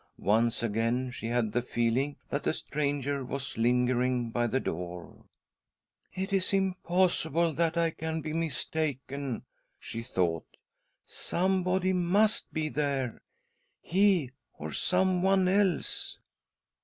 [0.17, 5.25] Once again she had the feeling that a stranger was lingering by the door."
[6.13, 9.43] It's impossible that I can be mistaken,"
[9.79, 10.47] she thought;"
[11.05, 13.21] somebody must be there—
[13.79, 16.17] he or someone else."